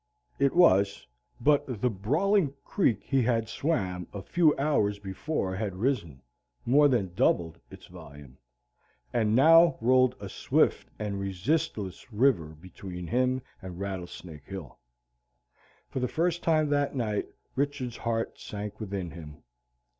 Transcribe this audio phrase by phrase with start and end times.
[0.39, 1.05] It was.
[1.39, 6.23] But the brawling creek he had swam a few hours before had risen,
[6.65, 8.39] more than doubled its volume,
[9.13, 14.79] and now rolled a swift and resistless river between him and Rattlesnake Hill.
[15.91, 19.43] For the first time that night Richard's heart sank within him.